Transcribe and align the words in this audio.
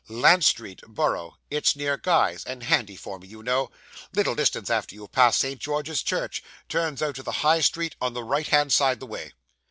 'Lant 0.09 0.43
Street, 0.43 0.81
Borough; 0.87 1.37
it's 1.51 1.75
near 1.75 1.95
Guy's, 1.95 2.43
and 2.43 2.63
handy 2.63 2.95
for 2.95 3.19
me, 3.19 3.27
you 3.27 3.43
know. 3.43 3.69
Little 4.13 4.33
distance 4.33 4.67
after 4.71 4.95
you've 4.95 5.11
passed 5.11 5.37
St. 5.39 5.59
George's 5.61 6.01
Church 6.01 6.41
turns 6.67 7.03
out 7.03 7.19
of 7.19 7.25
the 7.25 7.31
High 7.45 7.61
Street 7.61 7.95
on 8.01 8.15
the 8.15 8.23
right 8.23 8.47
hand 8.47 8.73
side 8.73 8.99
the 8.99 9.05
way. 9.05 9.33